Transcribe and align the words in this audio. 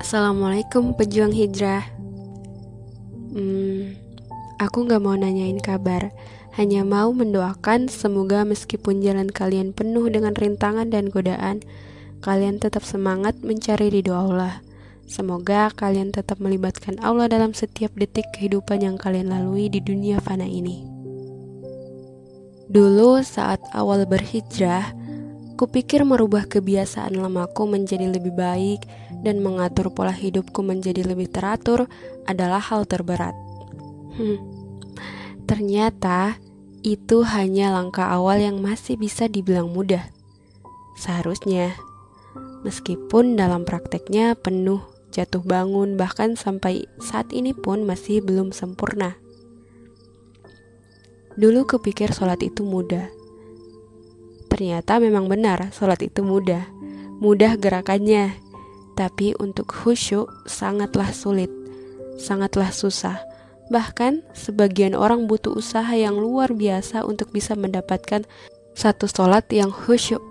Assalamualaikum 0.00 0.96
pejuang 0.96 1.32
hijrah. 1.32 1.86
Hmm, 3.32 3.96
aku 4.60 4.84
gak 4.88 5.02
mau 5.02 5.14
nanyain 5.14 5.60
kabar. 5.60 6.12
Hanya 6.56 6.88
mau 6.88 7.12
mendoakan 7.12 7.92
semoga 7.92 8.44
meskipun 8.48 9.04
jalan 9.04 9.28
kalian 9.28 9.76
penuh 9.76 10.08
dengan 10.08 10.32
rintangan 10.32 10.88
dan 10.88 11.12
godaan 11.12 11.60
Kalian 12.24 12.58
tetap 12.58 12.82
semangat 12.82 13.38
mencari 13.44 13.92
ridho 13.92 14.16
Allah. 14.16 14.64
Semoga 15.06 15.70
kalian 15.70 16.10
tetap 16.10 16.42
melibatkan 16.42 16.98
Allah 16.98 17.30
dalam 17.30 17.54
setiap 17.54 17.94
detik 17.94 18.26
kehidupan 18.34 18.82
yang 18.82 18.96
kalian 18.98 19.30
lalui 19.30 19.70
di 19.70 19.78
dunia 19.78 20.18
fana 20.18 20.42
ini. 20.42 20.82
Dulu 22.66 23.22
saat 23.22 23.62
awal 23.70 24.10
berhijrah 24.10 24.90
Kupikir 25.56 26.04
merubah 26.04 26.44
kebiasaan 26.44 27.16
lamaku 27.16 27.64
menjadi 27.64 28.12
lebih 28.12 28.36
baik 28.36 28.84
dan 29.24 29.40
mengatur 29.40 29.88
pola 29.88 30.12
hidupku 30.12 30.60
menjadi 30.60 31.00
lebih 31.00 31.32
teratur 31.32 31.88
adalah 32.28 32.60
hal 32.60 32.84
terberat. 32.84 33.32
Hmm, 34.20 34.36
ternyata 35.48 36.36
itu 36.84 37.24
hanya 37.24 37.72
langkah 37.72 38.04
awal 38.04 38.36
yang 38.36 38.60
masih 38.60 39.00
bisa 39.00 39.32
dibilang 39.32 39.72
mudah. 39.72 40.12
Seharusnya, 41.00 41.72
meskipun 42.60 43.40
dalam 43.40 43.64
prakteknya 43.64 44.36
penuh 44.36 44.84
jatuh 45.08 45.40
bangun, 45.40 45.96
bahkan 45.96 46.36
sampai 46.36 46.84
saat 47.00 47.32
ini 47.32 47.56
pun 47.56 47.88
masih 47.88 48.20
belum 48.20 48.52
sempurna. 48.52 49.16
Dulu 51.40 51.64
kupikir 51.64 52.12
sholat 52.12 52.44
itu 52.44 52.60
mudah, 52.60 53.08
Ternyata 54.56 54.96
memang 54.96 55.28
benar, 55.28 55.68
sholat 55.68 56.00
itu 56.00 56.24
mudah. 56.24 56.64
Mudah 57.20 57.60
gerakannya, 57.60 58.32
tapi 58.96 59.36
untuk 59.36 59.68
khusyuk 59.68 60.32
sangatlah 60.48 61.12
sulit, 61.12 61.52
sangatlah 62.16 62.72
susah. 62.72 63.20
Bahkan 63.68 64.24
sebagian 64.32 64.96
orang 64.96 65.28
butuh 65.28 65.52
usaha 65.60 65.92
yang 65.92 66.16
luar 66.16 66.56
biasa 66.56 67.04
untuk 67.04 67.36
bisa 67.36 67.52
mendapatkan 67.52 68.24
satu 68.72 69.04
sholat 69.04 69.44
yang 69.52 69.68
khusyuk. 69.68 70.24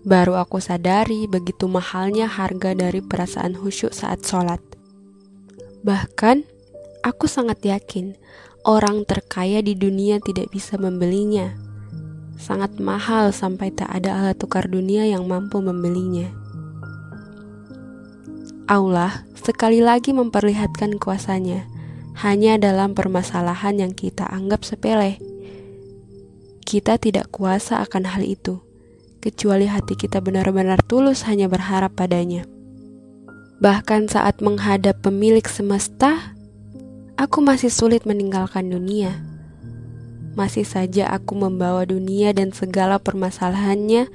Baru 0.00 0.40
aku 0.40 0.56
sadari 0.56 1.28
begitu 1.28 1.68
mahalnya 1.68 2.32
harga 2.32 2.72
dari 2.72 3.04
perasaan 3.04 3.52
khusyuk 3.52 3.92
saat 3.92 4.24
sholat. 4.24 4.64
Bahkan, 5.84 6.48
aku 7.04 7.28
sangat 7.28 7.60
yakin 7.60 8.16
orang 8.64 9.04
terkaya 9.04 9.60
di 9.60 9.76
dunia 9.76 10.16
tidak 10.24 10.48
bisa 10.48 10.80
membelinya 10.80 11.68
sangat 12.40 12.80
mahal 12.80 13.36
sampai 13.36 13.68
tak 13.68 13.92
ada 13.92 14.16
alat 14.16 14.40
tukar 14.40 14.64
dunia 14.64 15.04
yang 15.04 15.28
mampu 15.28 15.60
membelinya. 15.60 16.32
Allah 18.64 19.28
sekali 19.36 19.84
lagi 19.84 20.16
memperlihatkan 20.16 20.96
kuasanya 20.96 21.68
hanya 22.24 22.56
dalam 22.56 22.96
permasalahan 22.96 23.76
yang 23.84 23.92
kita 23.92 24.24
anggap 24.24 24.64
sepele. 24.64 25.20
Kita 26.64 26.96
tidak 26.96 27.28
kuasa 27.28 27.84
akan 27.84 28.08
hal 28.08 28.24
itu, 28.24 28.62
kecuali 29.20 29.68
hati 29.68 29.98
kita 29.98 30.24
benar-benar 30.24 30.80
tulus 30.86 31.26
hanya 31.28 31.50
berharap 31.50 31.92
padanya. 31.92 32.48
Bahkan 33.60 34.08
saat 34.08 34.40
menghadap 34.40 35.04
pemilik 35.04 35.44
semesta, 35.44 36.32
aku 37.20 37.42
masih 37.44 37.68
sulit 37.68 38.06
meninggalkan 38.08 38.70
dunia 38.70 39.29
masih 40.38 40.62
saja 40.62 41.10
aku 41.10 41.34
membawa 41.34 41.82
dunia 41.82 42.30
dan 42.30 42.54
segala 42.54 43.02
permasalahannya 43.02 44.06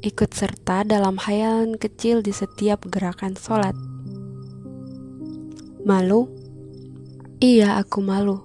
ikut 0.00 0.30
serta 0.32 0.86
dalam 0.86 1.20
hayalan 1.20 1.76
kecil 1.76 2.24
di 2.24 2.32
setiap 2.32 2.88
gerakan 2.88 3.36
sholat. 3.36 3.76
Malu? 5.84 6.28
Iya, 7.40 7.80
aku 7.80 8.04
malu. 8.04 8.44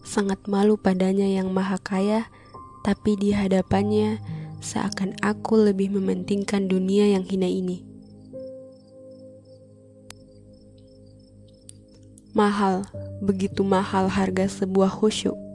Sangat 0.00 0.48
malu 0.48 0.80
padanya 0.80 1.28
yang 1.28 1.52
maha 1.52 1.76
kaya, 1.76 2.28
tapi 2.80 3.16
di 3.16 3.36
hadapannya 3.36 4.20
seakan 4.60 5.16
aku 5.20 5.56
lebih 5.56 5.92
mementingkan 5.92 6.68
dunia 6.68 7.08
yang 7.08 7.24
hina 7.24 7.48
ini. 7.48 7.84
Mahal, 12.32 12.86
begitu 13.20 13.66
mahal 13.66 14.06
harga 14.08 14.46
sebuah 14.48 14.88
khusyuk. 14.88 15.49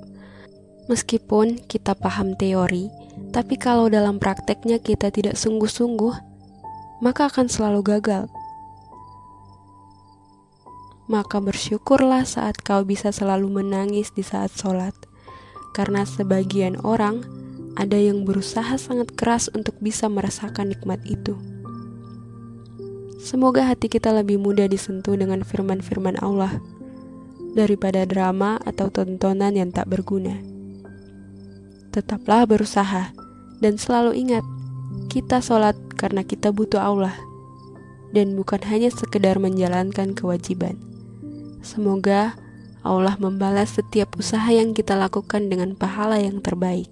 Meskipun 0.86 1.66
kita 1.66 1.98
paham 1.98 2.38
teori, 2.38 2.94
tapi 3.34 3.58
kalau 3.58 3.90
dalam 3.90 4.22
prakteknya 4.22 4.78
kita 4.78 5.10
tidak 5.10 5.34
sungguh-sungguh, 5.34 6.14
maka 7.02 7.26
akan 7.26 7.50
selalu 7.50 7.82
gagal. 7.98 8.30
Maka 11.10 11.42
bersyukurlah 11.42 12.22
saat 12.30 12.62
kau 12.62 12.86
bisa 12.86 13.10
selalu 13.10 13.50
menangis 13.50 14.14
di 14.14 14.22
saat 14.22 14.54
sholat, 14.54 14.94
karena 15.74 16.06
sebagian 16.06 16.78
orang 16.86 17.26
ada 17.82 17.98
yang 17.98 18.22
berusaha 18.22 18.78
sangat 18.78 19.10
keras 19.18 19.50
untuk 19.58 19.74
bisa 19.82 20.06
merasakan 20.06 20.70
nikmat 20.70 21.02
itu. 21.10 21.34
Semoga 23.26 23.66
hati 23.66 23.90
kita 23.90 24.14
lebih 24.14 24.38
mudah 24.38 24.70
disentuh 24.70 25.18
dengan 25.18 25.42
firman-firman 25.42 26.22
Allah 26.22 26.62
daripada 27.58 28.06
drama 28.06 28.62
atau 28.62 28.94
tontonan 28.94 29.58
yang 29.58 29.74
tak 29.74 29.90
berguna 29.90 30.55
tetaplah 31.96 32.44
berusaha 32.44 33.16
dan 33.64 33.80
selalu 33.80 34.20
ingat, 34.20 34.44
kita 35.08 35.40
sholat 35.40 35.80
karena 35.96 36.28
kita 36.28 36.52
butuh 36.52 36.84
Allah 36.84 37.16
dan 38.12 38.36
bukan 38.36 38.60
hanya 38.68 38.92
sekedar 38.92 39.40
menjalankan 39.40 40.12
kewajiban. 40.12 40.76
Semoga 41.64 42.36
Allah 42.84 43.16
membalas 43.16 43.80
setiap 43.80 44.20
usaha 44.20 44.46
yang 44.52 44.76
kita 44.76 45.00
lakukan 45.00 45.48
dengan 45.48 45.74
pahala 45.74 46.20
yang 46.20 46.44
terbaik. 46.44 46.92